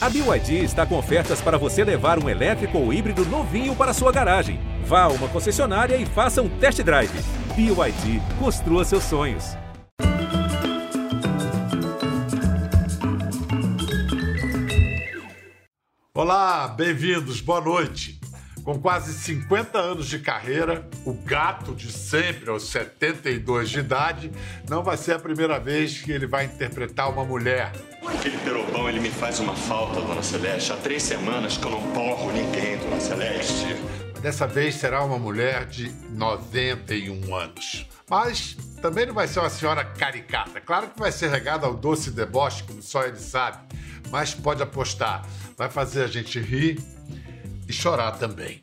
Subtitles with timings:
[0.00, 4.12] A BYD está com ofertas para você levar um elétrico ou híbrido novinho para sua
[4.12, 4.60] garagem.
[4.84, 7.10] Vá a uma concessionária e faça um test drive.
[7.56, 9.56] BYD, construa seus sonhos.
[16.14, 18.20] Olá, bem-vindos, boa noite.
[18.62, 24.30] Com quase 50 anos de carreira, o gato de sempre, aos 72 de idade,
[24.68, 27.72] não vai ser a primeira vez que ele vai interpretar uma mulher.
[28.14, 30.72] Aquele perobão, ele me faz uma falta, Dona Celeste.
[30.72, 33.66] Há três semanas que eu não porro ninguém, Dona Celeste.
[34.20, 37.86] Dessa vez será uma mulher de 91 anos.
[38.08, 40.60] Mas também não vai ser uma senhora caricata.
[40.60, 43.58] Claro que vai ser regada ao doce deboche, como só ele sabe.
[44.10, 45.24] Mas pode apostar,
[45.56, 46.80] vai fazer a gente rir
[47.68, 48.62] e chorar também.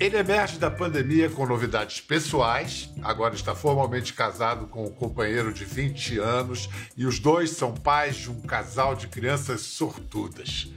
[0.00, 5.62] Ele emerge da pandemia com novidades pessoais, agora está formalmente casado com um companheiro de
[5.62, 10.72] 20 anos e os dois são pais de um casal de crianças sortudas.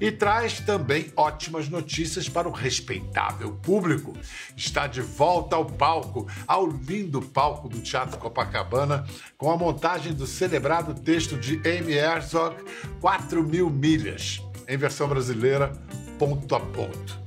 [0.00, 4.16] E traz também ótimas notícias para o respeitável público.
[4.56, 10.26] Está de volta ao palco, ao lindo palco do Teatro Copacabana, com a montagem do
[10.26, 12.56] celebrado texto de Amy Herzog,
[13.02, 15.70] 4 mil milhas, em versão brasileira,
[16.18, 17.21] ponto a ponto.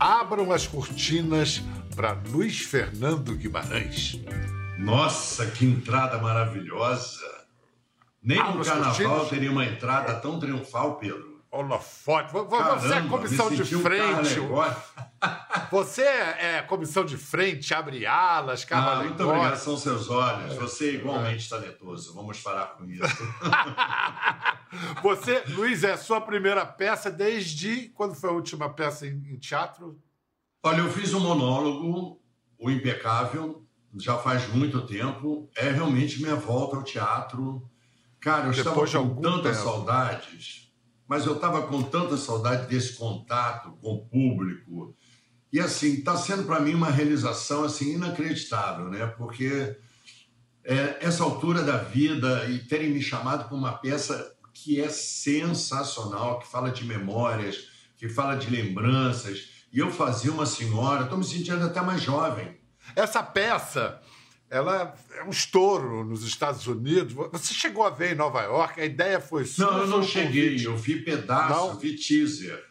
[0.00, 1.60] Abram as cortinas
[1.96, 4.20] para Luiz Fernando Guimarães.
[4.78, 7.26] Nossa, que entrada maravilhosa!
[8.22, 11.27] Nem Abra no carnaval teria uma entrada tão triunfal, Pedro.
[11.50, 12.32] Holofote.
[12.32, 14.36] Vo- vo- Você é comissão de frente.
[15.70, 20.54] Você é comissão de frente, abre alas, carro Ah, muito obrigado, são seus olhos.
[20.56, 22.14] Você é igualmente talentoso.
[22.14, 23.02] Vamos parar com isso.
[25.02, 29.98] Você, Luiz, é a sua primeira peça desde quando foi a última peça em, teatro?
[30.62, 32.20] Olha, eu fiz um monólogo,
[32.58, 33.64] o Impecável,
[33.98, 35.48] já faz muito tempo.
[35.56, 37.66] É realmente minha volta ao teatro.
[38.20, 39.70] Cara, eu Depois de estava com tantas tempo.
[39.70, 40.67] saudades,
[41.08, 44.94] mas eu estava com tanta saudade desse contato com o público.
[45.50, 49.06] E assim, está sendo para mim uma realização assim inacreditável, né?
[49.06, 49.74] Porque
[50.62, 56.40] é, essa altura da vida e terem me chamado para uma peça que é sensacional,
[56.40, 59.48] que fala de memórias, que fala de lembranças.
[59.72, 62.58] E eu fazia uma senhora, estou me sentindo até mais jovem.
[62.94, 64.00] Essa peça,
[64.50, 67.12] ela é um estouro nos Estados Unidos.
[67.12, 68.80] Você chegou a ver em Nova York?
[68.80, 69.66] A ideia foi sua?
[69.66, 70.64] Não, eu não cheguei, convite?
[70.64, 71.78] eu vi pedaço, Não?
[71.78, 72.64] vi teaser.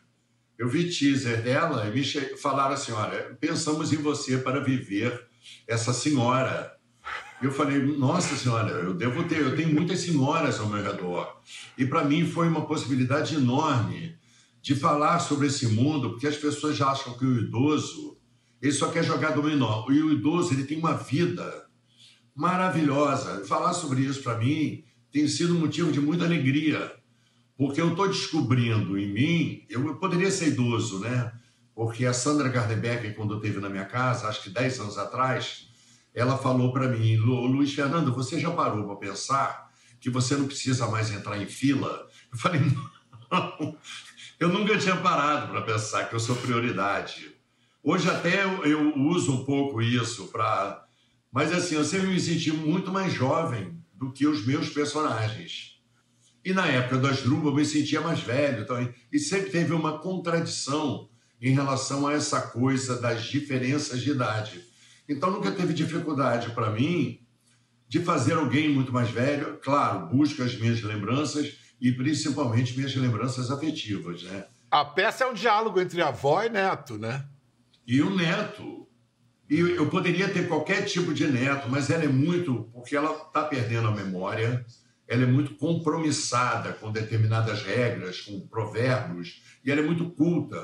[0.58, 2.36] Eu vi teaser dela e me che...
[2.38, 5.28] falaram assim: olha, pensamos em você para viver
[5.68, 6.76] essa senhora.
[7.40, 11.40] E eu falei, nossa senhora, eu devo ter, eu tenho muitas senhoras ao meu redor.
[11.78, 14.18] E para mim foi uma possibilidade enorme
[14.60, 18.18] de falar sobre esse mundo, porque as pessoas já acham que o idoso,
[18.60, 19.86] ele só quer jogar dominó.
[19.88, 21.67] E o idoso, ele tem uma vida
[22.38, 23.44] maravilhosa.
[23.46, 26.94] Falar sobre isso para mim tem sido motivo de muita alegria,
[27.58, 31.34] porque eu estou descobrindo em mim, eu poderia ser idoso, né?
[31.74, 35.68] Porque a Sandra Gardebecker, quando eu esteve na minha casa, acho que 10 anos atrás,
[36.14, 40.46] ela falou para mim, "Lu- Luiz Fernando, você já parou para pensar que você não
[40.48, 42.08] precisa mais entrar em fila?
[42.32, 42.78] Eu falei, não,
[44.40, 47.32] eu nunca tinha parado para pensar que eu sou prioridade.
[47.84, 50.86] Hoje até eu, eu uso um pouco isso para...
[51.32, 55.78] Mas assim, eu sempre me senti muito mais jovem do que os meus personagens.
[56.44, 58.94] E na época das Druba eu me sentia mais velho também.
[59.12, 61.10] E sempre teve uma contradição
[61.42, 64.64] em relação a essa coisa das diferenças de idade.
[65.10, 67.20] Então nunca teve dificuldade para mim
[67.88, 69.60] de fazer alguém muito mais velho.
[69.62, 74.46] Claro, busco as minhas lembranças e principalmente minhas lembranças afetivas, né?
[74.70, 77.26] A peça é um diálogo entre avó e neto, né?
[77.86, 78.87] E o neto.
[79.50, 82.70] E eu poderia ter qualquer tipo de neto, mas ela é muito.
[82.74, 84.66] Porque ela está perdendo a memória,
[85.08, 90.62] ela é muito compromissada com determinadas regras, com provérbios, e ela é muito culta.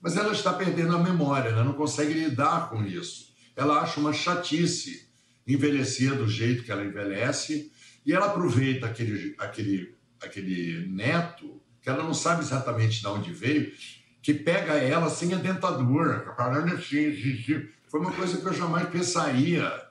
[0.00, 3.32] Mas ela está perdendo a memória, ela não consegue lidar com isso.
[3.54, 5.08] Ela acha uma chatice
[5.46, 7.72] envelhecer do jeito que ela envelhece,
[8.04, 13.72] e ela aproveita aquele, aquele, aquele neto, que ela não sabe exatamente de onde veio,
[14.20, 17.77] que pega ela sem a dentadura, falando assim, assim, assim.
[17.88, 19.86] Foi uma coisa que eu jamais pensaria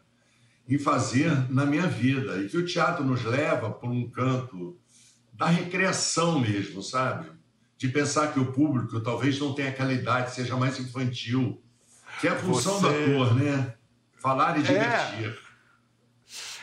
[0.68, 2.38] em fazer na minha vida.
[2.38, 4.78] E que o teatro nos leva por um canto
[5.34, 7.32] da recreação mesmo, sabe?
[7.78, 11.62] De pensar que o público talvez não tenha aquela idade, seja mais infantil.
[12.20, 13.76] Que é a função Você- do ator, né?
[14.18, 15.40] Falar e divertir.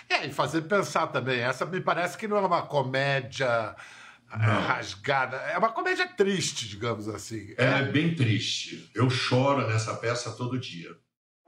[0.08, 1.40] É, e fazer pensar também.
[1.40, 3.74] Essa me parece que não é uma comédia
[4.30, 5.36] é, rasgada.
[5.36, 7.54] É uma comédia triste, digamos assim.
[7.56, 8.90] Ela é bem triste.
[8.94, 10.90] Eu choro nessa peça todo dia.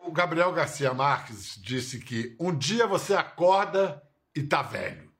[0.07, 4.01] O Gabriel Garcia Marques disse que um dia você acorda
[4.37, 5.11] e tá velho.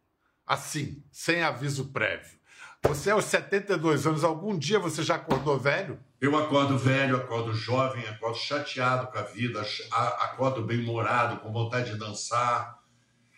[0.47, 2.39] Assim, sem aviso prévio.
[2.85, 5.99] Você aos 72 anos, algum dia você já acordou velho?
[6.21, 9.61] Eu acordo velho, acordo jovem, acordo chateado com a vida,
[9.91, 12.79] acordo bem-humorado, com vontade de dançar.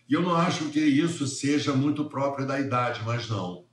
[0.07, 3.65] E eu não acho que isso seja muito próprio da idade, mas não.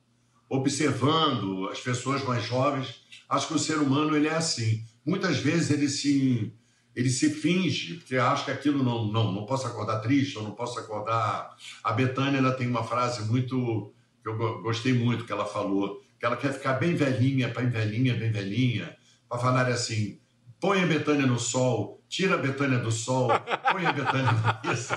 [0.48, 4.86] Observando as pessoas mais jovens, acho que o ser humano ele é assim.
[5.06, 6.56] Muitas vezes ele se
[6.96, 10.52] ele se finge, porque acha que aquilo não, não, não posso acordar triste, ou não
[10.52, 11.56] posso acordar.
[11.84, 13.92] A Betânia ela tem uma frase muito
[14.24, 18.16] que eu gostei muito que ela falou, que ela quer ficar bem velhinha, bem velhinha,
[18.16, 18.96] bem velhinha,
[19.30, 20.20] para falar assim:
[20.60, 23.28] põe a Betânia no sol, tira a Betânia do sol,
[23.72, 24.32] põe a Betânia.
[24.74, 24.94] Isso.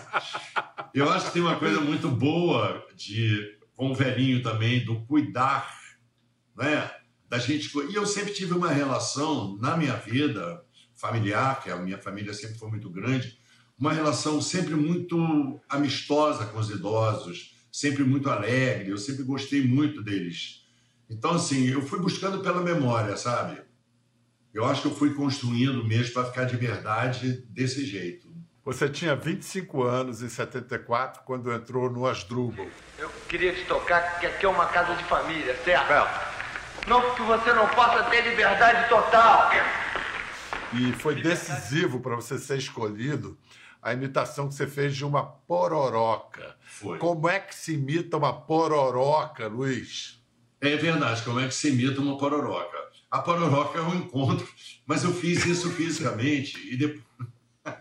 [0.94, 5.72] Eu acho que tem uma coisa muito boa de com o velhinho também, do cuidar,
[6.56, 6.90] né?
[7.28, 7.70] Da gente.
[7.90, 10.64] E eu sempre tive uma relação na minha vida
[10.98, 13.38] familiar, que a minha família sempre foi muito grande,
[13.78, 20.02] uma relação sempre muito amistosa com os idosos, sempre muito alegre, eu sempre gostei muito
[20.02, 20.66] deles.
[21.08, 23.62] Então, assim, eu fui buscando pela memória, sabe?
[24.52, 28.28] Eu acho que eu fui construindo mesmo para ficar de verdade desse jeito.
[28.64, 32.66] Você tinha 25 anos em 74 quando entrou no Asdrubal.
[32.98, 36.28] Eu queria te tocar que aqui é uma casa de família, certo?
[36.86, 39.50] Não que você não possa ter liberdade total.
[40.74, 43.38] E foi decisivo para você ser escolhido
[43.80, 46.56] a imitação que você fez de uma pororoca.
[46.60, 46.98] Foi.
[46.98, 50.22] Como é que se imita uma pororoca, Luiz?
[50.60, 52.76] É verdade, como é que se imita uma pororoca?
[53.10, 54.46] A pororoca é um encontro,
[54.84, 57.02] mas eu fiz isso fisicamente e depois.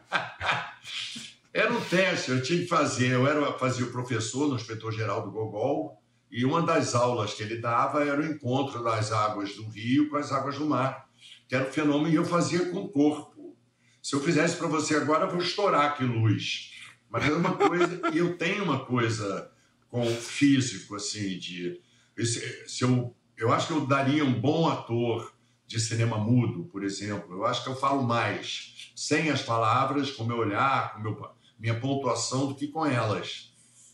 [1.54, 3.12] era um teste, eu tinha que fazer.
[3.12, 6.02] Eu era fazia o professor no inspetor geral do Gogol
[6.32, 10.16] e uma das aulas que ele dava era o encontro das águas do rio com
[10.16, 11.07] as águas do mar
[11.48, 13.56] que era o fenômeno, e eu fazia com o corpo.
[14.02, 16.72] Se eu fizesse para você agora, eu vou estourar aqui luz.
[17.10, 19.52] Mas é uma coisa, e eu tenho uma coisa
[19.90, 21.82] com o físico, assim, de.
[22.68, 25.34] Se eu, eu acho que eu daria um bom ator
[25.66, 27.36] de cinema mudo, por exemplo.
[27.36, 31.30] Eu acho que eu falo mais sem as palavras, com meu olhar, com meu,
[31.60, 33.54] minha pontuação, do que com elas.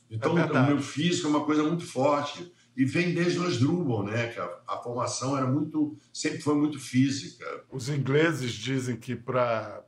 [0.10, 4.04] Então, é o meu físico é uma coisa muito forte e vem desde o Asdrubal,
[4.04, 4.28] né?
[4.28, 7.46] Que a, a, formação era muito, sempre foi muito física.
[7.72, 9.84] Os ingleses dizem que para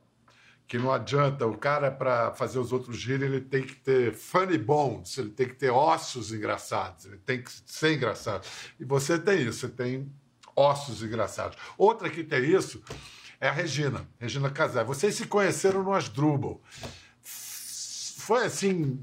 [0.68, 4.58] que não adianta o cara para fazer os outros rirem, ele tem que ter funny
[4.58, 8.48] bones, ele tem que ter ossos engraçados, ele tem que ser engraçado.
[8.80, 10.12] E você tem isso, você tem
[10.56, 11.58] ossos engraçados.
[11.78, 12.82] Outra que tem isso
[13.40, 14.84] é a Regina, Regina Casé.
[14.84, 16.60] Vocês se conheceram no Asdrubal.
[17.22, 19.00] Foi assim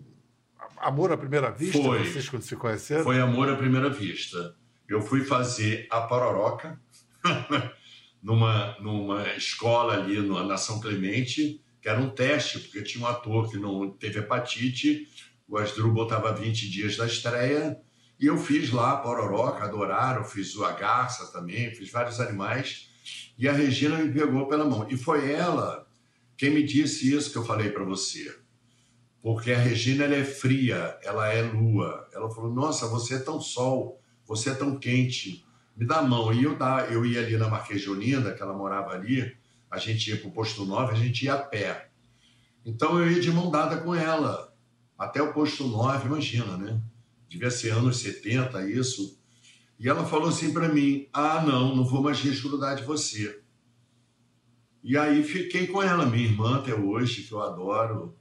[0.82, 3.05] amor à primeira vista, foi, vocês quando se conheceram?
[3.05, 4.55] Foi amor à primeira vista.
[4.88, 6.79] Eu fui fazer a Pororoca
[8.23, 13.50] numa, numa escola ali na São Clemente, que era um teste, porque tinha um ator
[13.50, 15.08] que não teve hepatite,
[15.49, 17.79] o Asdrubal estava 20 dias da estreia,
[18.19, 22.90] e eu fiz lá a Pororoca, adoraram, fiz a garça também, fiz vários animais,
[23.38, 24.87] e a Regina me pegou pela mão.
[24.90, 25.87] E foi ela
[26.37, 28.41] quem me disse isso que eu falei para você
[29.22, 32.08] porque a Regina ela é fria, ela é lua.
[32.12, 35.46] Ela falou: Nossa, você é tão sol, você é tão quente,
[35.76, 36.34] me dá a mão.
[36.34, 36.58] E eu,
[36.90, 39.34] eu ia ali na Marquês de Olinda, que ela morava ali,
[39.70, 41.88] a gente ia para o posto 9, a gente ia a pé.
[42.66, 44.52] Então eu ia de mão dada com ela,
[44.98, 46.80] até o posto 9, imagina, né?
[47.28, 49.19] Devia ser anos 70, isso.
[49.78, 53.41] E ela falou assim para mim: Ah, não, não vou mais desgrudar de você.
[54.82, 58.17] E aí fiquei com ela, minha irmã até hoje, que eu adoro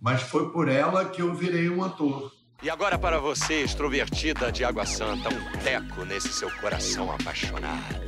[0.00, 2.32] mas foi por ela que eu virei um ator.
[2.62, 8.00] E agora para você, extrovertida de Água Santa, um teco nesse seu coração apaixonado.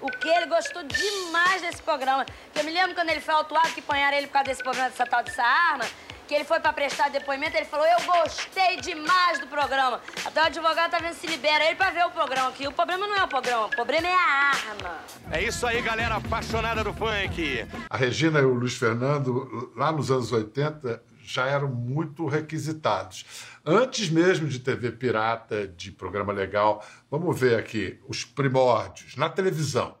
[0.00, 2.26] O que ele gostou demais desse programa.
[2.56, 5.06] Eu me lembro quando ele foi autuado que ponharam ele por causa desse programa dessa
[5.06, 5.84] tal dessa arma
[6.32, 10.00] que ele foi para prestar depoimento, ele falou: Eu gostei demais do programa.
[10.24, 12.66] Até o advogado tá vendo se libera ele para ver o programa aqui.
[12.66, 14.98] O problema não é o programa, o problema é a arma.
[15.30, 17.66] É isso aí, galera apaixonada do funk.
[17.90, 23.26] A Regina e o Luiz Fernando, lá nos anos 80, já eram muito requisitados.
[23.64, 29.96] Antes mesmo de TV pirata, de programa legal, vamos ver aqui os primórdios na televisão.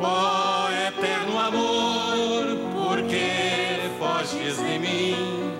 [0.00, 3.41] Ó oh, eterno amor, por que
[4.22, 5.52] foges de mim?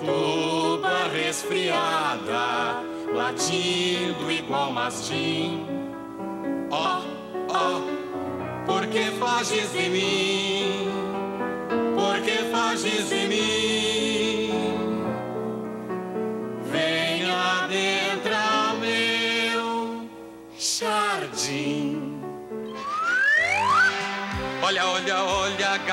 [0.00, 2.82] tuba resfriada,
[3.14, 5.64] latindo igual mastim.
[6.70, 10.90] Ó, oh, ó, oh, por que fages de mim?
[11.94, 13.67] Por que fages de mim?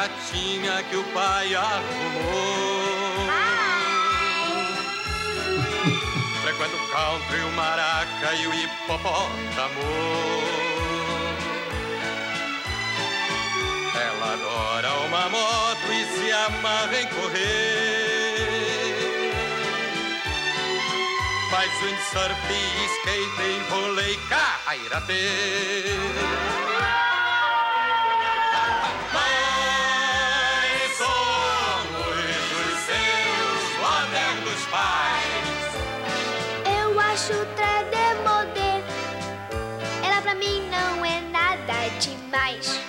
[0.06, 3.28] Gatinha que o pai arrumou.
[6.44, 9.82] Frequento o country, o maraca e o hipopótamo.
[13.96, 18.46] Ela adora uma moto e se amarra em correr.
[21.50, 22.36] Faz windsurf,
[23.00, 25.26] skate vôlei, karatê.
[26.66, 26.75] Mas
[37.16, 37.32] acho.
[40.04, 42.80] Ela pra mim não é nada demais.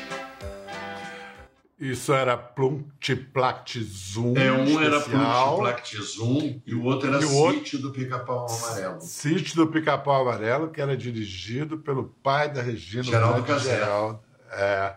[1.78, 4.36] Isso era Plumtiplact Zoom.
[4.36, 5.56] É, um era especial.
[5.58, 9.00] Plumtiplact Zoom e o outro era E o outro- Sítio do Pica-Pau Amarelo.
[9.00, 13.76] Sítio do Pica-Pau Amarelo, que era dirigido pelo pai da Regina, Geraldo Cazé.
[13.76, 14.18] Geraldo.
[14.50, 14.94] É.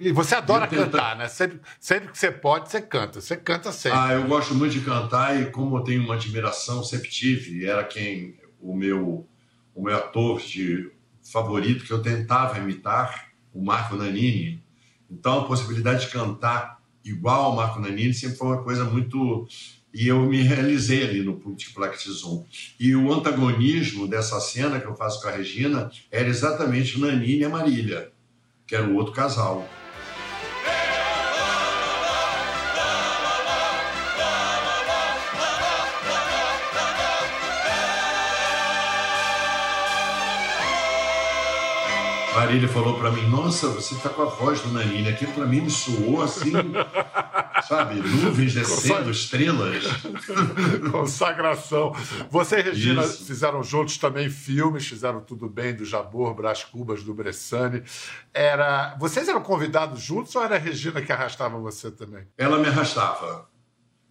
[0.00, 1.28] E você adora cantar, né?
[1.28, 3.20] Sempre, sempre que você pode, você canta.
[3.20, 3.98] Você canta sempre.
[3.98, 7.84] Ah, eu gosto muito de cantar e como eu tenho uma admiração, sempre tive, era
[7.84, 9.26] quem o meu
[9.74, 10.90] o meu ator de
[11.22, 14.62] favorito que eu tentava imitar, o Marco Nanini.
[15.10, 19.46] Então a possibilidade de cantar igual ao Marco Nanini sempre foi uma coisa muito
[19.92, 22.44] e eu me realizei ali no Multiplex Zoom.
[22.78, 27.38] E o antagonismo dessa cena que eu faço com a Regina era exatamente o Nanini
[27.38, 28.10] e a Marília,
[28.66, 29.68] que era o outro casal.
[42.34, 45.08] Marília falou pra mim: Nossa, você tá com a voz do Nanini.
[45.08, 46.52] Aquilo pra mim me soou assim,
[47.66, 47.96] sabe?
[47.96, 49.84] Nuvens descendo, estrelas.
[50.90, 51.92] Consagração.
[52.30, 53.24] Você e Regina Isso.
[53.24, 57.82] fizeram juntos também filmes, fizeram Tudo Bem do Jabor, Brás Cubas do Bressani.
[58.32, 58.96] Era...
[58.98, 62.26] Vocês eram convidados juntos ou era a Regina que arrastava você também?
[62.38, 63.48] Ela me arrastava.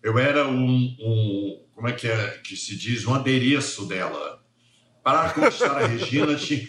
[0.03, 4.39] Eu era um, um- como é que é que se diz, um adereço dela.
[5.03, 6.67] Para conquistar a Regina, tinha,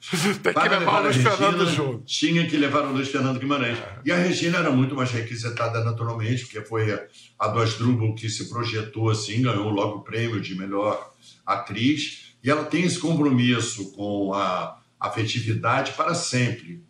[0.42, 2.04] Tem que levar o Luiz Fernando junto.
[2.04, 3.78] tinha que levar o Luiz Fernando Guimarães.
[4.04, 7.04] E a Regina era muito mais requisitada naturalmente, porque foi a,
[7.38, 11.12] a do Asdrubal que se projetou assim, ganhou logo o prêmio de melhor
[11.44, 12.34] atriz.
[12.42, 16.82] E ela tem esse compromisso com a afetividade para sempre.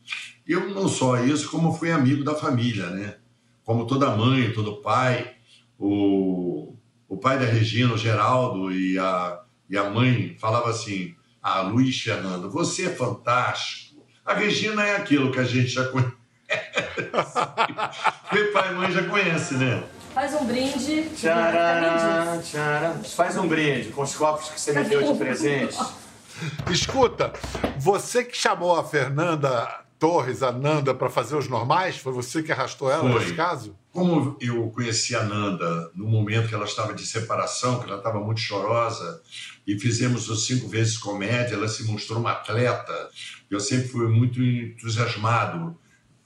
[0.46, 3.16] Eu não só isso, como fui amigo da família, né?
[3.64, 5.34] Como toda mãe, todo pai,
[5.78, 6.74] o,
[7.08, 12.00] o pai da Regina, o Geraldo, e a, e a mãe falava assim: Ah, Luiz
[12.00, 14.02] Fernando, você é fantástico.
[14.24, 16.12] A Regina é aquilo que a gente já conhece.
[18.32, 19.82] Meu pai e mãe já conhece, né?
[20.14, 21.10] Faz um brinde.
[21.16, 23.04] Tcharam, tcharam.
[23.04, 25.78] Faz um brinde com os copos que você me deu de presente.
[26.70, 27.32] Escuta,
[27.78, 32.52] você que chamou a Fernanda Torres, a Nanda, para fazer os normais, foi você que
[32.52, 33.18] arrastou ela Foi.
[33.18, 33.76] nesse caso?
[33.92, 38.20] Como eu conheci a Nanda no momento que ela estava de separação, que ela estava
[38.20, 39.20] muito chorosa,
[39.68, 43.10] e fizemos os cinco vezes comédia, ela se mostrou uma atleta.
[43.50, 45.76] Eu sempre fui muito entusiasmado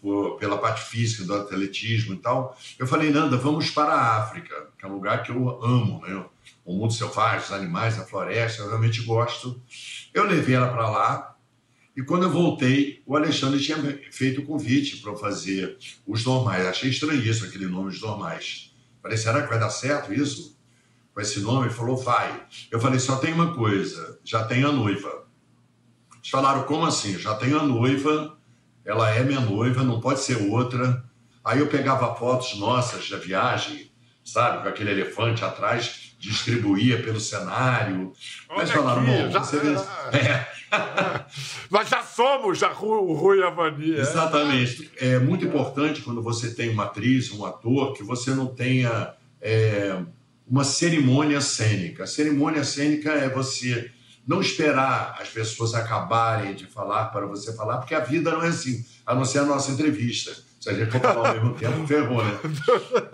[0.01, 2.57] por- pela parte física do atletismo e tal.
[2.79, 6.25] Eu falei, Nanda, vamos para a África, que é um lugar que eu amo, né?
[6.65, 9.61] O mundo selvagem, os animais, a floresta, eu realmente gosto.
[10.15, 11.37] Eu levei ela para lá,
[11.97, 13.77] e quando eu voltei, o Alexandre tinha
[14.13, 16.65] feito o convite para eu fazer os normais.
[16.67, 18.73] Achei estranhíssimo aquele nome, os normais.
[19.03, 20.57] Falei, será que vai dar certo isso?
[21.15, 21.69] Com esse nome?
[21.71, 22.43] Falou, vai.
[22.71, 25.25] Eu falei, só tem uma coisa, já tem a noiva.
[26.17, 27.19] Eles falaram, como assim?
[27.19, 28.37] Já tem a noiva,
[28.85, 31.05] ela é minha noiva, não pode ser outra.
[31.45, 33.91] Aí eu pegava fotos nossas da viagem,
[34.25, 38.13] sabe, com aquele elefante atrás, distribuía pelo cenário.
[38.49, 39.73] Mas Olha falaram, aqui, bom, já- você vê...
[40.17, 40.53] É.
[41.71, 43.97] Nós já somos já o Rui e a Vani.
[43.97, 44.01] é?
[44.01, 44.91] Exatamente.
[44.97, 50.01] É muito importante quando você tem uma atriz, um ator, que você não tenha é,
[50.47, 52.05] uma cerimônia cênica.
[52.05, 53.91] A cerimônia cênica é você
[54.27, 58.49] não esperar as pessoas acabarem de falar para você falar, porque a vida não é
[58.49, 60.33] assim, a não ser a nossa entrevista.
[60.63, 62.39] Se a gente for falar ao mesmo tempo, ferrou, né?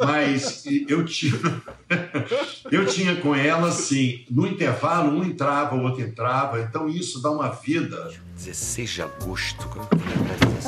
[0.05, 1.33] Mas eu tinha,
[2.71, 7.31] eu tinha com ela, assim, no intervalo, um entrava, o outro entrava, então isso dá
[7.31, 9.67] uma vida 16 de agosto.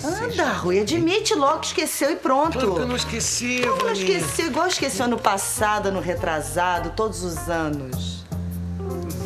[0.02, 2.52] Anda, Rui, admite logo que esqueceu e pronto.
[2.52, 3.98] Claro que eu não esqueci, Como não Vani.
[3.98, 4.46] esqueceu?
[4.46, 8.24] Igual esqueceu ano passado, ano retrasado, todos os anos.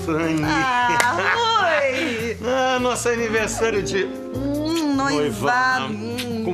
[0.05, 0.43] Vani.
[0.45, 2.37] Ah, Rui!
[2.47, 4.05] Ah, nosso aniversário de.
[4.05, 5.95] Hum, noivado.
[5.95, 6.45] Hum.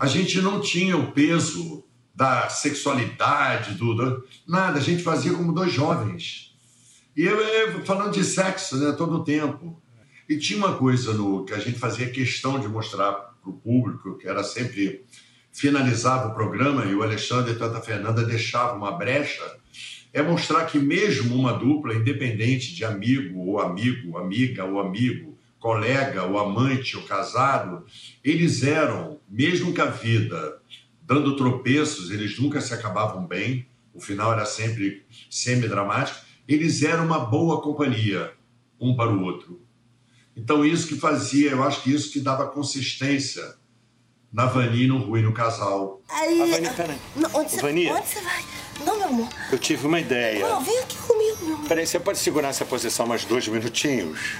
[0.00, 4.78] A gente não tinha o peso da sexualidade, do, do- nada.
[4.78, 6.54] A gente fazia como dois jovens.
[7.16, 9.80] E eu, eu falando de sexo, né, todo o tempo.
[10.28, 14.16] E tinha uma coisa no que a gente fazia questão de mostrar para o público,
[14.16, 15.04] que era sempre
[15.52, 19.42] finalizava o programa e o Alexandre e tanto a Fernanda deixavam uma brecha
[20.12, 25.29] é mostrar que mesmo uma dupla, independente de amigo ou amigo, amiga ou amigo,
[25.60, 27.84] colega ou amante ou casado,
[28.24, 30.58] eles eram, mesmo que a vida
[31.02, 37.18] dando tropeços, eles nunca se acabavam bem, o final era sempre semi-dramático, eles eram uma
[37.18, 38.32] boa companhia,
[38.80, 39.60] um para o outro.
[40.36, 43.56] Então, isso que fazia, eu acho que isso que dava consistência
[44.32, 46.00] na Vani, no Rui, no casal.
[46.08, 46.40] Aí.
[46.40, 46.98] Ah, Vani, peraí.
[47.16, 47.90] Não, onde, você, Vani.
[47.90, 48.44] onde você vai?
[48.84, 49.28] Não, meu amor.
[49.50, 50.48] Eu tive uma ideia.
[50.48, 51.68] Não, vem aqui comigo, meu amor.
[51.68, 54.36] Peraí, você pode segurar essa posição mais dois minutinhos?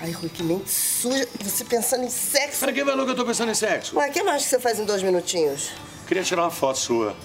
[0.00, 1.26] Ai, Rui, que mente suja.
[1.42, 2.60] Você pensando em sexo.
[2.60, 3.96] Para que valor que eu tô pensando em sexo?
[3.96, 5.70] Ué, o que mais que você faz em dois minutinhos?
[6.06, 7.16] Queria tirar uma foto sua.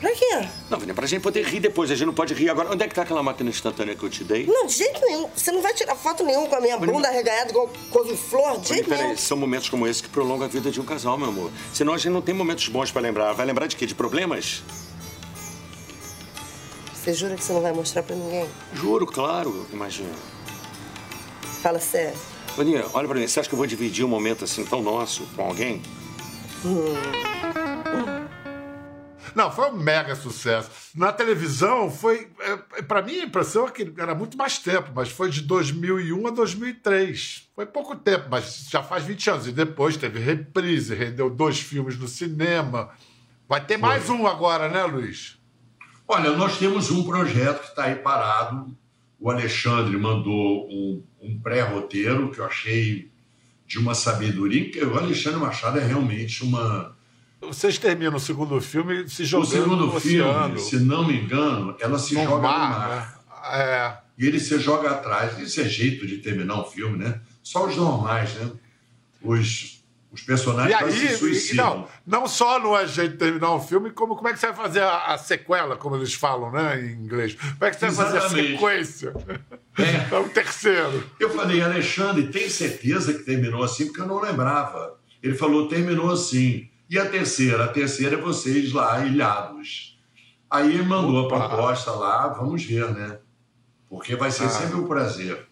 [0.00, 0.46] Pra quê?
[0.70, 1.90] Não, Vânia, pra gente poder rir depois.
[1.90, 2.72] A gente não pode rir agora.
[2.72, 4.46] Onde é que tá aquela máquina instantânea que eu te dei?
[4.46, 5.28] Não, de jeito nenhum.
[5.34, 8.74] Você não vai tirar foto nenhuma com a minha bunda arreganhada igual couve-flor, de Vânia,
[8.74, 9.02] jeito nenhum.
[9.02, 11.50] peraí, são momentos como esse que prolongam a vida de um casal, meu amor.
[11.72, 13.32] Senão a gente não tem momentos bons pra lembrar.
[13.32, 13.86] Vai lembrar de quê?
[13.86, 14.62] De problemas?
[16.94, 18.46] Você jura que você não vai mostrar pra ninguém?
[18.74, 20.10] Juro, claro, imagina.
[21.62, 22.18] Fala sério.
[22.56, 23.26] Vânia, olha pra mim.
[23.26, 25.82] Você acha que eu vou dividir um momento assim tão nosso com alguém?
[29.34, 30.70] Não, foi um mega sucesso.
[30.94, 35.10] Na televisão foi, é, para mim a impressão é que era muito mais tempo, mas
[35.10, 37.48] foi de 2001 a 2003.
[37.54, 39.46] Foi pouco tempo, mas já faz 20 anos.
[39.46, 42.90] E depois teve reprise, rendeu dois filmes no cinema.
[43.48, 45.38] Vai ter mais um agora, né, Luiz?
[46.06, 48.76] Olha, nós temos um projeto que está aí parado.
[49.20, 53.10] O Alexandre mandou um, um pré-roteiro que eu achei
[53.66, 54.70] de uma sabedoria.
[54.70, 56.96] que O Alexandre Machado é realmente uma.
[57.40, 60.58] Vocês terminam o segundo filme se O jogando segundo no filme, oceano.
[60.58, 63.22] se não me engano, ela se No joga mar, no mar.
[63.52, 63.62] né?
[63.62, 63.98] É.
[64.18, 65.38] E ele se joga atrás.
[65.38, 67.20] Isso é jeito de terminar um filme, né?
[67.42, 68.50] Só os normais, né?
[69.22, 69.77] Os,
[70.10, 71.86] os personagens E aí, se e- suicidam.
[72.06, 74.46] não, não só não é jeito de terminar um filme, como, como é que você
[74.46, 77.34] vai fazer a, a sequela, como eles falam, né, em inglês?
[77.34, 78.52] Como é que você vai fazer a Exatamente.
[78.52, 79.14] sequência?
[80.12, 80.16] É.
[80.18, 81.04] o terceiro.
[81.20, 83.86] Eu falei, Alexandre, tem certeza que terminou assim?
[83.86, 84.98] Porque eu não lembrava.
[85.22, 86.68] Ele falou, terminou assim.
[86.90, 87.64] E a terceira?
[87.64, 89.98] A terceira é vocês lá, ilhados.
[90.50, 91.36] Aí ele mandou Opa.
[91.44, 93.18] a proposta lá, vamos ver, né?
[93.90, 94.48] Porque vai ser Ah.
[94.48, 95.46] sempre um prazer.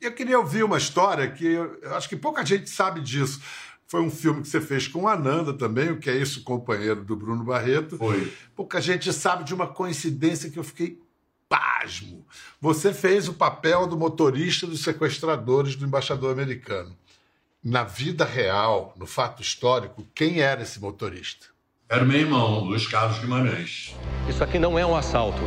[0.00, 3.40] Eu queria ouvir uma história que eu acho que pouca gente sabe disso.
[3.88, 7.02] Foi um filme que você fez com a Ananda também, o que é isso, companheiro
[7.02, 7.96] do Bruno Barreto.
[7.96, 8.30] Foi.
[8.54, 11.00] Pouca gente sabe de uma coincidência que eu fiquei
[11.48, 12.26] pasmo.
[12.60, 16.94] Você fez o papel do motorista dos sequestradores do embaixador americano.
[17.64, 21.46] Na vida real, no fato histórico, quem era esse motorista?
[21.88, 23.96] Era meu irmão, Luiz Carlos Guimarães.
[24.28, 25.40] Isso aqui não é um assalto.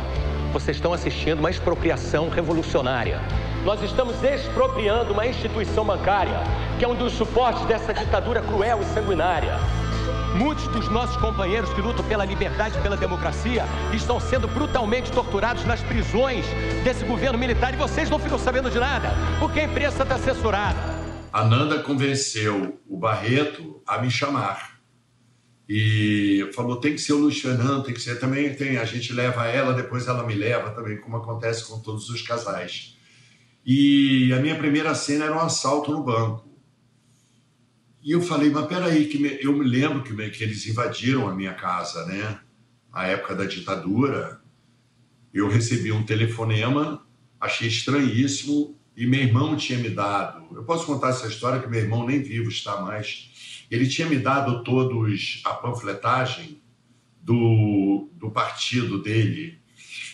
[0.52, 3.20] Vocês estão assistindo uma expropriação revolucionária.
[3.64, 6.34] Nós estamos expropriando uma instituição bancária,
[6.80, 9.56] que é um dos suportes dessa ditadura cruel e sanguinária.
[10.34, 15.64] Muitos dos nossos companheiros que lutam pela liberdade e pela democracia estão sendo brutalmente torturados
[15.64, 16.44] nas prisões
[16.82, 20.80] desse governo militar e vocês não ficam sabendo de nada, porque a imprensa está censurada.
[21.32, 24.72] A Nanda convenceu o Barreto a me chamar.
[25.68, 28.52] E falou: tem que ser o Fernando, tem que ser também.
[28.54, 32.22] Tem, a gente leva ela, depois ela me leva também, como acontece com todos os
[32.22, 33.00] casais.
[33.64, 36.48] E a minha primeira cena era um assalto no banco.
[38.02, 41.28] E eu falei: mas peraí, que me- eu me lembro que, me- que eles invadiram
[41.28, 42.40] a minha casa, né?
[42.92, 44.40] Na época da ditadura.
[45.32, 47.06] Eu recebi um telefonema,
[47.40, 50.54] achei estranhíssimo, e meu irmão tinha me dado.
[50.54, 53.30] Eu posso contar essa história que meu irmão nem vivo está mais.
[53.70, 56.60] Ele tinha me dado todos a panfletagem
[57.22, 59.58] do, do partido dele.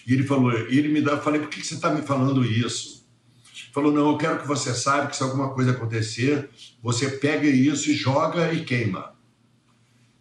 [0.06, 2.97] E ele falou, ele me dá, eu falei, por que você está me falando isso?
[3.72, 6.50] Falou, não, eu quero que você saiba que se alguma coisa acontecer,
[6.82, 9.14] você pega isso e joga e queima.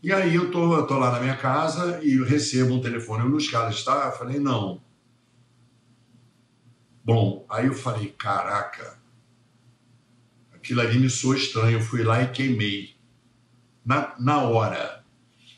[0.01, 3.23] E aí eu tô, eu tô lá na minha casa e eu recebo um telefone.
[3.23, 4.05] O Luiz Carlos está?
[4.05, 4.81] Eu falei, não.
[7.03, 8.99] Bom, aí eu falei, caraca,
[10.53, 11.77] aquilo ali me soou estranho.
[11.77, 12.95] Eu fui lá e queimei.
[13.83, 15.03] Na, na hora.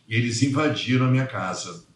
[0.07, 1.88] E eles invadiram a minha casa.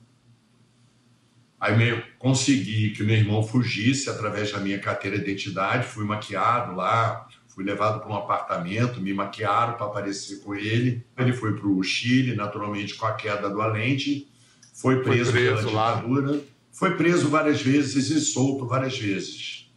[1.64, 5.88] Aí eu consegui que o meu irmão fugisse através da minha carteira de identidade.
[5.88, 11.06] Fui maquiado lá, fui levado para um apartamento, me maquiaram para aparecer com ele.
[11.18, 14.28] Ele foi para o Chile, naturalmente com a queda do Allende.
[14.74, 16.42] Foi Foi preso, preso pela ditadura.
[16.70, 19.72] Foi preso várias vezes e solto várias vezes.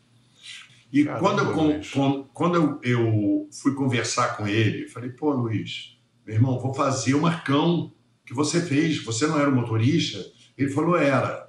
[0.92, 1.90] E Caramba, quando, eu, Luiz.
[2.34, 5.96] quando eu fui conversar com ele, falei, pô, Luiz,
[6.26, 7.92] meu irmão, vou fazer o marcão
[8.26, 9.04] que você fez.
[9.04, 10.18] Você não era o motorista?
[10.58, 11.46] Ele falou, era.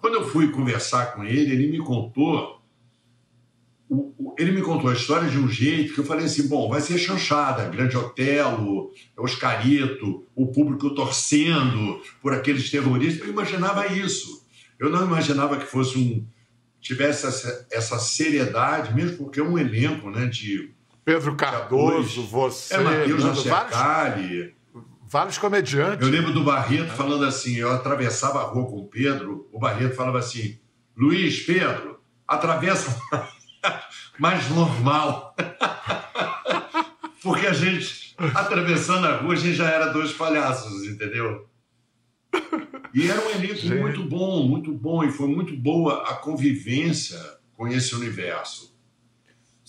[0.00, 2.58] Quando eu fui conversar com ele, ele me contou.
[3.88, 6.68] o- o- Ele me contou a história de um jeito que eu falei assim: bom,
[6.68, 13.26] vai ser chanchada, Grande Otelo, Oscarito, o público torcendo por aqueles terroristas.
[13.26, 14.46] Eu imaginava isso.
[14.78, 16.24] Eu não imaginava que fosse um
[16.80, 20.70] tivesse essa, essa seriedade, mesmo porque é um elenco, né, de
[21.04, 24.54] Pedro Cardoso, você, é Matheus Nando, Nacercali,
[25.10, 26.06] vários comediantes.
[26.06, 29.96] Eu lembro do Barreto falando assim, eu atravessava a rua com o Pedro, o Barreto
[29.96, 30.60] falava assim,
[30.96, 32.96] Luiz, Pedro, atravessa
[34.18, 35.34] mais normal.
[37.22, 41.48] Porque a gente, atravessando a rua, a gente já era dois palhaços, entendeu?
[42.94, 47.18] E era um elenco muito bom, muito bom, e foi muito boa a convivência
[47.52, 48.69] com esse universo.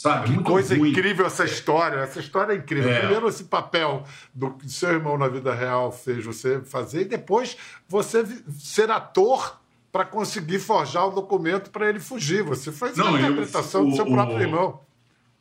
[0.02, 0.26] Sabe?
[0.28, 0.90] Que muito coisa ruim.
[0.92, 1.98] incrível essa história.
[1.98, 2.90] Essa história é incrível.
[2.90, 3.00] É.
[3.02, 7.56] Primeiro, esse papel do que seu irmão na vida real fez você fazer, e depois
[7.88, 8.26] você
[8.58, 9.60] ser ator
[9.92, 12.42] para conseguir forjar o documento para ele fugir.
[12.44, 14.80] Você fez Não, uma eu- interpretação do o- seu o- próprio irmão.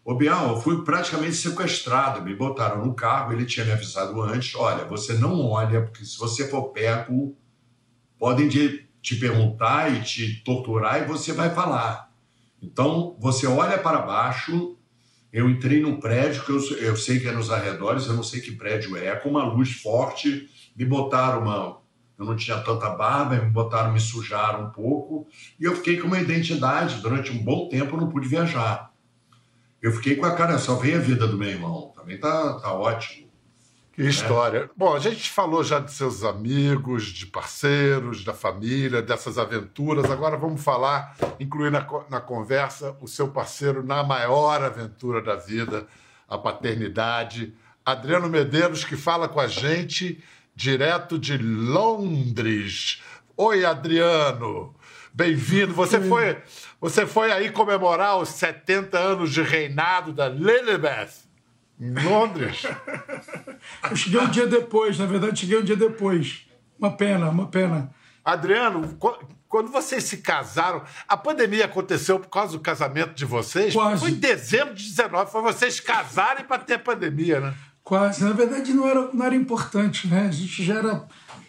[0.04, 2.20] Ô, Bial, eu fui praticamente sequestrado.
[2.22, 6.18] Me botaram no carro, ele tinha me avisado antes: olha, você não olha, porque se
[6.18, 7.34] você for pego,
[8.18, 12.09] podem te, te perguntar e te torturar e você vai falar.
[12.62, 14.76] Então, você olha para baixo.
[15.32, 18.40] Eu entrei num prédio que eu, eu sei que é nos arredores, eu não sei
[18.40, 20.48] que prédio é, com uma luz forte.
[20.76, 21.80] Me botaram uma.
[22.18, 25.26] Eu não tinha tanta barba, me botaram, me sujaram um pouco.
[25.58, 27.00] E eu fiquei com uma identidade.
[27.00, 28.92] Durante um bom tempo, eu não pude viajar.
[29.80, 31.92] Eu fiquei com a cara, só veio a vida do meu irmão.
[31.96, 33.19] Também tá, tá ótimo.
[34.08, 34.70] História.
[34.74, 40.10] Bom, a gente falou já de seus amigos, de parceiros, da família, dessas aventuras.
[40.10, 45.86] Agora vamos falar, incluir na, na conversa o seu parceiro na maior aventura da vida,
[46.26, 47.52] a paternidade.
[47.84, 50.24] Adriano Medeiros, que fala com a gente
[50.56, 53.02] direto de Londres.
[53.36, 54.74] Oi, Adriano.
[55.12, 55.74] Bem-vindo.
[55.74, 56.38] Você foi,
[56.80, 61.29] você foi aí comemorar os 70 anos de reinado da Lilibeth
[61.80, 62.62] em Londres.
[63.90, 66.46] Eu cheguei um dia depois, na verdade, cheguei um dia depois.
[66.78, 67.90] Uma pena, uma pena.
[68.24, 73.72] Adriano, qu- quando vocês se casaram, a pandemia aconteceu por causa do casamento de vocês?
[73.74, 74.00] Quase.
[74.02, 77.54] Foi em dezembro de 19, foi vocês casarem para ter pandemia, né?
[77.82, 78.22] Quase.
[78.22, 80.26] Na verdade, não era, não era importante, né?
[80.28, 81.04] A gente já era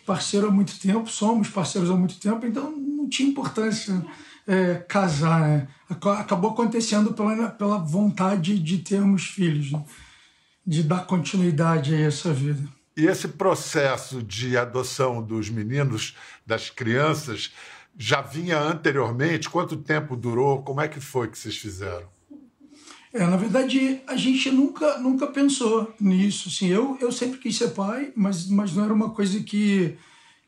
[0.06, 4.04] parceiro há muito tempo, somos parceiros há muito tempo, então não tinha importância
[4.48, 5.68] é, casar, né?
[5.90, 9.84] Aca- Acabou acontecendo pela, pela vontade de termos filhos, né?
[10.66, 12.68] De dar continuidade a essa vida.
[12.96, 17.52] E esse processo de adoção dos meninos, das crianças,
[17.98, 19.50] já vinha anteriormente?
[19.50, 20.62] Quanto tempo durou?
[20.62, 22.08] Como é que foi que vocês fizeram?
[23.14, 26.50] É, na verdade, a gente nunca, nunca pensou nisso.
[26.50, 29.98] Assim, eu, eu sempre quis ser pai, mas, mas não era uma coisa que,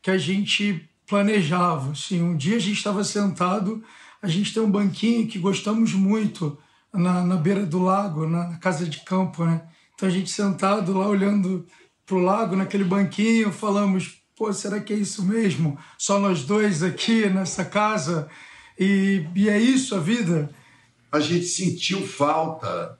[0.02, 1.92] que a gente planejava.
[1.92, 3.82] Assim, um dia a gente estava sentado,
[4.22, 6.58] a gente tem um banquinho que gostamos muito
[6.92, 9.62] na, na beira do lago, na, na casa de campo, né?
[9.94, 11.66] Então a gente sentado lá olhando
[12.04, 15.78] pro lago, naquele banquinho, falamos, pô, será que é isso mesmo?
[15.96, 18.28] Só nós dois aqui nessa casa?
[18.78, 20.50] E, e é isso a vida?
[21.10, 22.98] A gente sentiu falta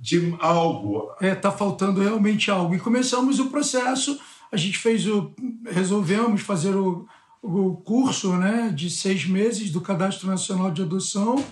[0.00, 1.10] de algo.
[1.20, 2.74] É, tá faltando realmente algo.
[2.74, 4.18] E começamos o processo,
[4.50, 5.32] a gente fez o.
[5.66, 7.06] resolvemos fazer o,
[7.42, 11.42] o curso né, de seis meses do Cadastro Nacional de Adoção.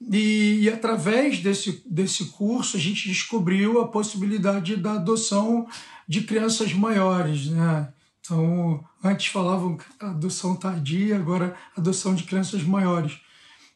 [0.00, 5.66] E, e através desse, desse curso a gente descobriu a possibilidade da adoção
[6.06, 7.92] de crianças maiores, né?
[8.20, 13.20] Então, antes falavam adoção tardia, agora adoção de crianças maiores.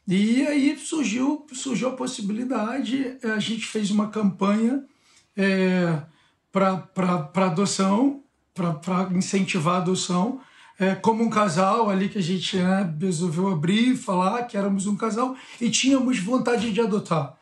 [0.06, 4.84] E aí surgiu, surgiu a possibilidade, eh, a gente fez uma campanha
[5.36, 6.02] é,
[6.52, 10.40] para adoção, para incentivar a adoção,
[10.80, 14.96] é, como um casal ali que a gente né, resolveu abrir, falar que éramos um
[14.96, 17.36] casal e tínhamos vontade de adotar.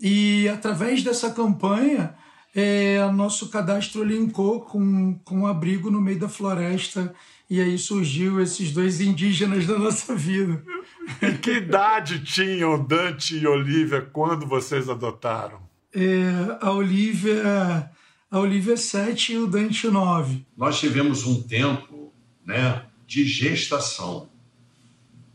[0.00, 2.14] E através dessa campanha,
[2.54, 7.14] é, nosso cadastro linkou com, com um abrigo no meio da floresta
[7.50, 10.64] e aí surgiu esses dois indígenas da nossa vida.
[11.40, 15.58] Que idade tinham Dante e Olivia quando vocês adotaram?
[15.94, 17.90] É, a Olivia
[18.30, 20.44] a Olivia 7 e o Dante 9.
[20.54, 21.97] Nós tivemos um tempo
[22.48, 24.26] né, de gestação,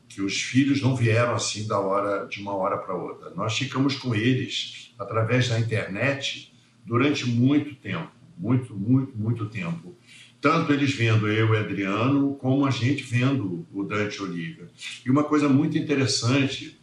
[0.09, 3.29] que os filhos não vieram assim da hora de uma hora para outra.
[3.35, 6.51] Nós ficamos com eles através da internet
[6.83, 9.95] durante muito tempo, muito, muito, muito tempo.
[10.41, 14.67] Tanto eles vendo eu e Adriano, como a gente vendo o Dante Olivia.
[15.05, 16.79] E uma coisa muito interessante,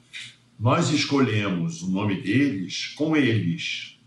[0.58, 3.98] nós escolhemos o nome deles com eles.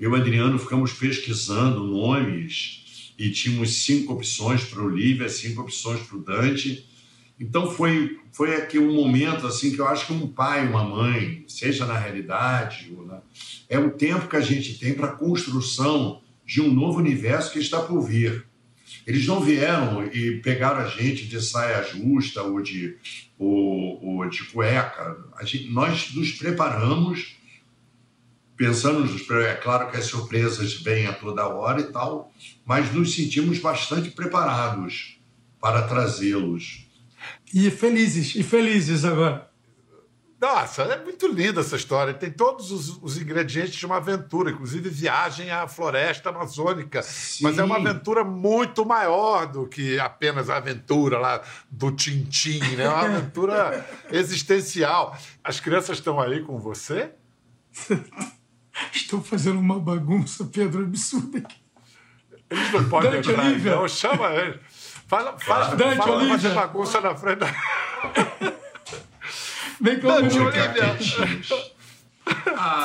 [0.00, 2.85] Eu e Adriano ficamos pesquisando nomes
[3.18, 6.86] e tínhamos cinco opções para o Olivia, cinco opções para o Dante.
[7.38, 11.42] Então foi foi aqui um momento assim que eu acho que um pai, uma mãe,
[11.48, 13.20] seja na realidade, ou na...
[13.66, 17.58] é o tempo que a gente tem para a construção de um novo universo que
[17.58, 18.44] está por vir.
[19.06, 22.96] Eles não vieram e pegaram a gente de saia justa ou de,
[23.38, 25.16] ou, ou de cueca.
[25.42, 27.35] Gente, nós nos preparamos,
[28.56, 29.30] pensando nos.
[29.30, 32.32] É claro que as surpresas vêm a toda hora e tal,
[32.64, 35.18] mas nos sentimos bastante preparados
[35.60, 36.86] para trazê-los.
[37.52, 39.50] E felizes, e felizes agora.
[40.38, 42.12] Nossa, é muito linda essa história.
[42.12, 47.02] Tem todos os, os, ingredientes de uma aventura, inclusive viagem à floresta amazônica.
[47.02, 47.44] Sim.
[47.44, 51.40] Mas é uma aventura muito maior do que apenas a aventura lá
[51.70, 52.84] do Tintim, né?
[52.84, 55.16] É uma aventura existencial.
[55.42, 57.12] As crianças estão aí com você?
[58.92, 61.56] Estou fazendo uma bagunça, Pedro, absurda aqui.
[62.50, 63.74] Eles não podem Dante entrar, Olivia.
[63.76, 63.88] não.
[63.88, 64.60] Chama eles.
[65.08, 66.50] Fala, faz, Dante fala Olivia.
[66.50, 67.46] bagunça na frente da...
[69.80, 70.96] Vem com Dante, Olivia.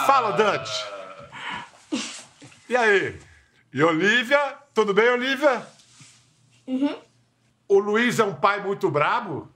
[0.06, 0.72] Fala, Dante.
[2.70, 3.20] E aí?
[3.74, 4.56] E Olivia?
[4.74, 5.66] Tudo bem, Olivia?
[6.68, 6.96] Uhum.
[7.68, 9.50] O Luiz é um pai muito brabo?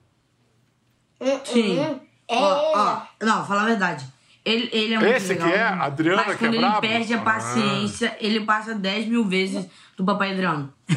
[1.44, 1.78] Sim.
[1.80, 2.00] É.
[2.28, 4.06] Ó, ó, não, fala a verdade.
[4.46, 5.48] Ele, ele é muito Esse legal.
[5.48, 5.62] que é?
[5.64, 6.80] Adriana Mas que é quando ele brabo?
[6.80, 7.20] perde a Ah.
[7.22, 10.72] paciência, ele passa 10 mil vezes do papai Adriano.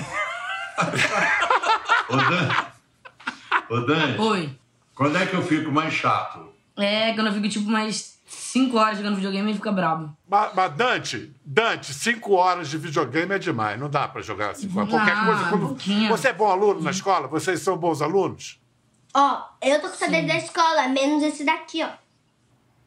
[2.09, 2.65] Ô, Dante.
[3.69, 4.19] Ô, Dante.
[4.21, 4.59] Oi.
[4.95, 6.49] Quando é que eu fico mais chato?
[6.77, 10.15] É, quando eu fico tipo mais 5 horas jogando videogame, ele fica brabo.
[10.29, 13.79] Mas, mas, Dante, Dante, cinco horas de videogame é demais.
[13.79, 14.69] Não dá pra jogar assim.
[14.69, 15.45] Qualquer Ah, coisa.
[15.49, 16.07] Quando...
[16.09, 17.27] Você é bom aluno na escola?
[17.27, 18.59] Vocês são bons alunos?
[19.13, 21.89] Ó, eu tô com saudade da escola, menos esse daqui, ó.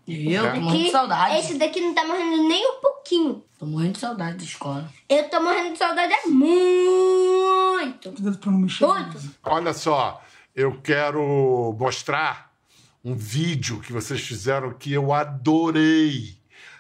[0.07, 1.39] Eu tô Aqui, morrendo de saudade.
[1.39, 3.45] Esse daqui não tá morrendo nem um pouquinho.
[3.59, 4.91] Tô morrendo de saudade da escola.
[5.09, 8.13] Eu tô morrendo de saudade é muito.
[8.13, 8.87] Cuidado pra não mexer.
[8.87, 9.21] Muito.
[9.45, 10.23] Olha só,
[10.55, 12.53] eu quero mostrar
[13.05, 16.37] um vídeo que vocês fizeram que eu adorei.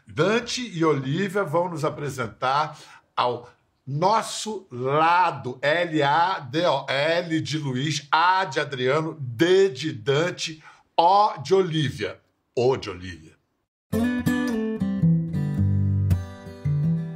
[0.07, 2.77] Dante e Olivia vão nos apresentar
[3.17, 3.49] ao
[3.87, 5.59] nosso lado.
[5.63, 6.87] L-A-D-O.
[6.89, 10.63] L de Luiz, A de Adriano, D de Dante,
[10.97, 12.21] O de Olivia.
[12.55, 13.33] O de Olivia.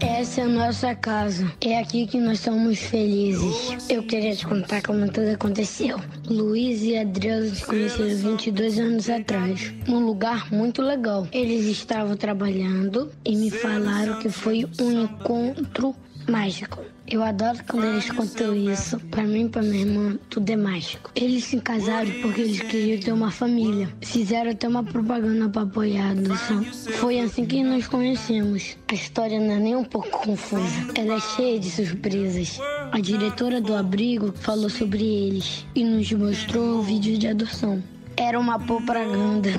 [0.01, 1.53] Essa é a nossa casa.
[1.61, 3.87] É aqui que nós somos felizes.
[3.91, 6.01] Eu queria te contar como tudo aconteceu.
[6.27, 11.29] Luiz e Adriano se conheceram 22 anos atrás, num lugar muito legal.
[11.31, 15.95] Eles estavam trabalhando e me falaram que foi um encontro
[16.29, 16.83] mágico.
[17.09, 18.99] Eu adoro quando eles contam isso.
[19.11, 21.11] Pra mim pra minha irmã, tudo é mágico.
[21.15, 23.89] Eles se casaram porque eles queriam ter uma família.
[24.01, 26.65] Fizeram até uma propaganda pra apoiar a adoção.
[26.65, 28.77] Foi assim que nos conhecemos.
[28.89, 30.93] A história não é nem um pouco confusa.
[30.97, 32.59] Ela é cheia de surpresas.
[32.91, 37.83] A diretora do abrigo falou sobre eles e nos mostrou o vídeo de adoção.
[38.17, 39.51] Era uma propaganda.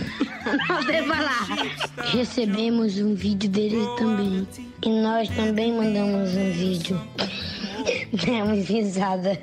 [0.67, 1.47] Não sei falar.
[2.11, 4.47] Recebemos um vídeo deles também.
[4.83, 6.99] E nós também mandamos um vídeo.
[8.11, 9.39] Demos risada.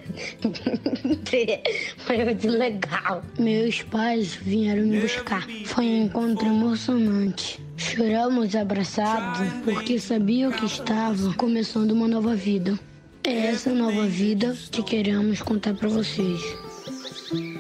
[1.98, 3.22] Foi muito legal.
[3.38, 5.46] Meus pais vieram me buscar.
[5.66, 7.61] Foi um encontro emocionante.
[7.77, 12.79] Choramos abraçados porque sabiam que estava começando uma nova vida.
[13.24, 16.40] É essa nova vida que queremos contar para vocês.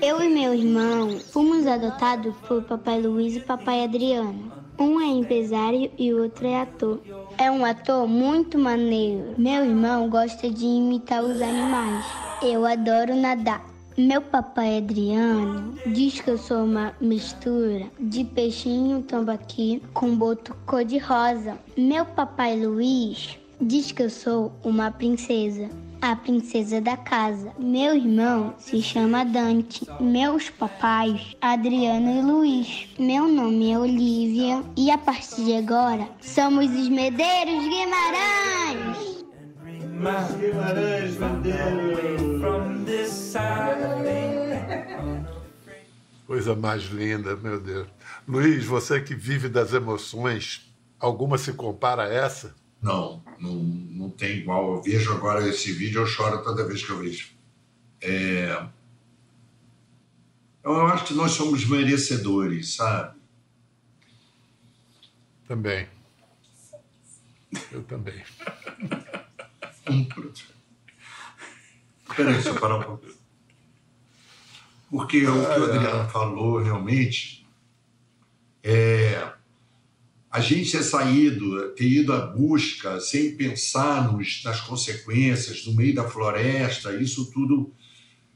[0.00, 4.52] Eu e meu irmão fomos adotados por Papai Luiz e Papai Adriano.
[4.78, 7.00] Um é empresário e o outro é ator.
[7.38, 9.34] É um ator muito maneiro.
[9.36, 12.04] Meu irmão gosta de imitar os animais.
[12.42, 13.64] Eu adoro nadar.
[13.96, 21.56] Meu papai Adriano diz que eu sou uma mistura de peixinho tambaqui com boto cor-de-rosa.
[21.76, 25.70] Meu papai Luiz diz que eu sou uma princesa,
[26.10, 27.52] a princesa da casa.
[27.58, 29.86] Meu irmão se chama Dante.
[29.98, 32.88] Meus papais, Adriano e Luiz.
[32.98, 39.24] Meu nome é Olivia e a partir de agora somos os Medeiros Guimarães.
[46.26, 47.86] Coisa mais linda, meu Deus.
[48.28, 52.54] Luiz, você que vive das emoções, alguma se compara a essa?
[52.84, 54.74] Não, não, não tem igual.
[54.74, 57.30] Eu vejo agora esse vídeo, eu choro toda vez que eu vejo.
[58.02, 58.68] É...
[60.62, 63.18] Eu acho que nós somos merecedores, sabe?
[65.48, 65.88] Também.
[67.72, 68.22] Eu também.
[72.14, 73.06] Peraí, deixa eu parar um pouco.
[74.90, 77.46] Porque o que o Adriano falou realmente
[78.62, 79.32] é
[80.34, 85.94] a gente ter saído, ter ido à busca sem pensar nos, nas consequências, no meio
[85.94, 87.72] da floresta, isso tudo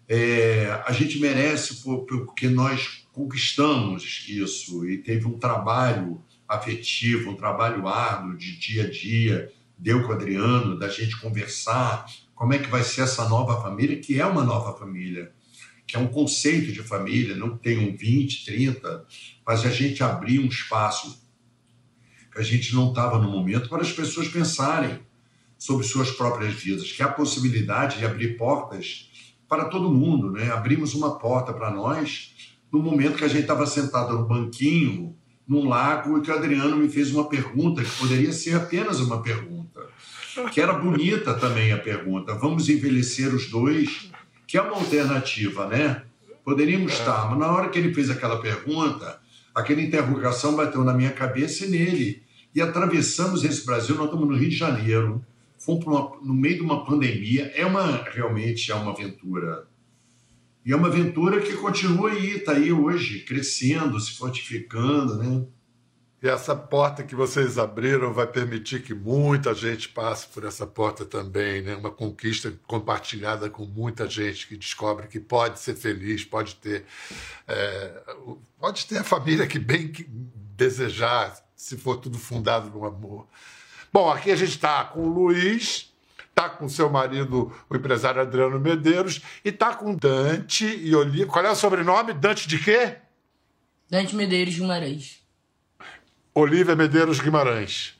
[0.07, 4.89] é, a gente merece por- porque nós conquistamos isso.
[4.89, 10.15] E teve um trabalho afetivo, um trabalho árduo de dia a dia, deu com o
[10.15, 14.45] Adriano, da gente conversar, como é que vai ser essa nova família, que é uma
[14.45, 15.33] nova família,
[15.85, 19.05] que é um conceito de família, não tem um 20, 30,
[19.45, 21.27] mas a gente abrir um espaço
[22.39, 25.01] a gente não estava no momento para as pessoas pensarem
[25.59, 29.11] sobre suas próprias vidas, que é a possibilidade de abrir portas
[29.49, 30.51] para todo mundo, né?
[30.53, 32.35] Abrimos uma porta para nós
[32.71, 36.77] no momento que a gente estava sentado no banquinho, num lago, e que o Adriano
[36.77, 39.81] me fez uma pergunta que poderia ser apenas uma pergunta,
[40.53, 42.35] que era bonita também a pergunta.
[42.35, 44.11] Vamos envelhecer os dois?
[44.47, 46.03] Que é uma alternativa, né?
[46.45, 49.19] Poderíamos estar, mas na hora que ele fez aquela pergunta,
[49.55, 52.28] aquela interrogação bateu na minha cabeça e nele.
[52.55, 55.25] E atravessamos esse Brasil, nós estamos no Rio de Janeiro,
[55.59, 59.67] fomos uma, no meio de uma pandemia, é uma realmente é uma aventura.
[60.65, 65.47] E é uma aventura que continua aí, está aí hoje, crescendo, se fortificando, né?
[66.21, 71.05] E essa porta que vocês abriram vai permitir que muita gente passe por essa porta
[71.05, 71.77] também, né?
[71.77, 76.85] Uma conquista compartilhada com muita gente que descobre que pode ser feliz, pode ter,
[77.47, 78.03] é,
[78.59, 79.93] pode ter a família que bem
[80.57, 83.27] desejar, se for tudo fundado no amor.
[83.93, 85.93] Bom, aqui a gente está com o Luiz,
[86.29, 91.27] está com seu marido, o empresário Adriano Medeiros, e está com Dante e Olivia.
[91.27, 92.15] Qual é o sobrenome?
[92.15, 92.99] Dante de quê?
[93.91, 95.21] Dante Medeiros Guimarães.
[96.33, 97.99] Olivia Medeiros Guimarães.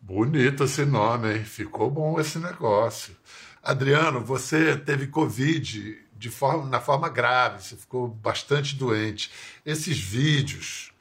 [0.00, 1.44] Bonito esse nome, hein?
[1.44, 3.14] Ficou bom esse negócio.
[3.62, 9.30] Adriano, você teve Covid de forma, na forma grave, você ficou bastante doente.
[9.66, 10.92] Esses vídeos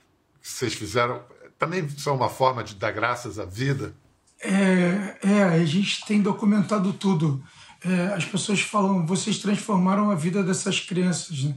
[0.42, 1.24] que vocês fizeram
[1.58, 3.94] também são uma forma de dar graças à vida?
[4.42, 7.44] É, é a gente tem documentado tudo.
[7.84, 11.44] É, as pessoas falam, vocês transformaram a vida dessas crianças.
[11.44, 11.56] Né?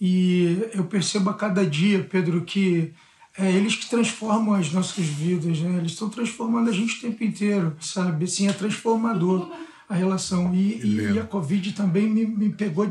[0.00, 2.92] E eu percebo a cada dia, Pedro, que
[3.36, 5.78] é eles que transformam as nossas vidas, né?
[5.78, 8.26] Eles estão transformando a gente o tempo inteiro, sabe?
[8.26, 9.50] Assim, é transformador
[9.88, 10.54] a relação.
[10.54, 12.90] E, e, e a Covid também me, me pegou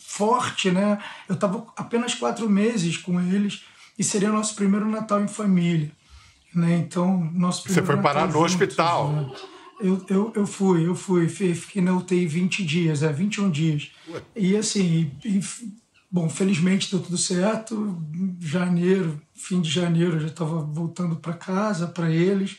[0.00, 0.98] forte, né?
[1.28, 3.62] Eu estava apenas quatro meses com eles
[3.98, 5.90] e seria nosso primeiro Natal em família.
[6.54, 6.76] Né?
[6.78, 9.12] Então, nosso Você foi Natal parar no juntos, hospital.
[9.12, 9.30] né?
[9.78, 13.90] Eu, eu, eu fui, eu fui, fiquei na UTI 20 dias, é, 21 dias.
[14.34, 15.40] E assim, e,
[16.10, 18.02] bom, felizmente deu tudo certo.
[18.40, 22.56] Janeiro, fim de janeiro, eu já estava voltando para casa, para eles.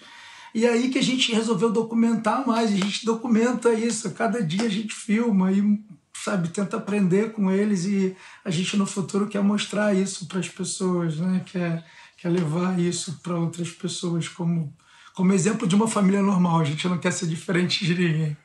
[0.54, 4.70] E aí que a gente resolveu documentar mais, a gente documenta isso, cada dia a
[4.70, 5.80] gente filma e
[6.28, 10.50] sabe, tenta aprender com eles e a gente no futuro quer mostrar isso para as
[10.50, 11.42] pessoas, né?
[11.46, 11.86] Quer,
[12.18, 14.76] quer levar isso para outras pessoas como,
[15.14, 16.60] como exemplo de uma família normal.
[16.60, 18.38] A gente não quer ser diferente de ninguém.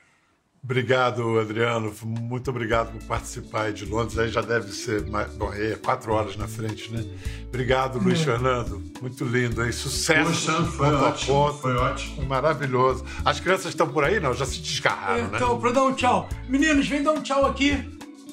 [0.65, 1.93] Obrigado, Adriano.
[2.05, 4.17] Muito obrigado por participar aí de Londres.
[4.17, 7.05] Aí já deve ser mais, bom, aí é quatro horas na frente, né?
[7.49, 8.25] Obrigado, Luiz É.
[8.25, 8.81] Fernando.
[9.01, 9.73] Muito lindo, hein?
[9.73, 10.31] Sucesso.
[10.31, 11.59] Poxa, foi ponto ótimo, ponto.
[11.59, 12.27] foi ótimo.
[12.27, 13.05] Maravilhoso.
[13.25, 14.33] As crianças estão por aí, não?
[14.35, 15.31] Já se descarraram, né?
[15.35, 16.29] Então, para dar um tchau.
[16.49, 17.77] Meninos, vem dar um tchau aqui.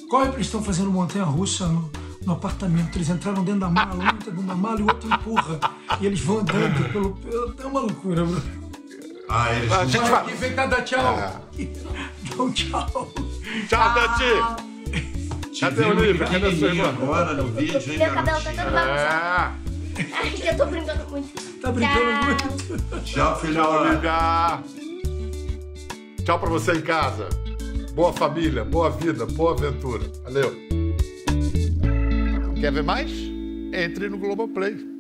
[0.07, 1.91] Corre, eles estão fazendo montanha-russa no,
[2.27, 2.95] no apartamento.
[2.95, 5.59] Eles entraram dentro da mala, um entra dentro da mala e o outro empurra.
[5.99, 7.15] E eles vão andando pelo...
[7.15, 8.68] pelo- É uma loucura, bro.
[9.29, 11.03] Ah, eles A gente vai vem cá dar tchau.
[11.03, 13.13] Dá um tchau.
[13.67, 15.59] Tchau, Dante.
[15.59, 16.27] Cadê o livro?
[16.27, 16.89] Cadê a sua irmã?
[16.89, 19.55] agora no vídeo, hein, Meu cabelo tá todo bagunçado.
[19.99, 20.05] É.
[20.13, 21.61] Ai, que eu tô brincando muito.
[21.61, 23.03] Tá brincando muito.
[23.03, 23.53] Tchau, filha.
[23.53, 24.63] Tchau, Olivia.
[26.25, 27.29] Tchau pra você em casa.
[27.93, 30.09] Boa família, boa vida, boa aventura.
[30.23, 30.55] Valeu.
[32.59, 33.11] Quer ver mais?
[33.73, 34.98] Entre no Globoplay.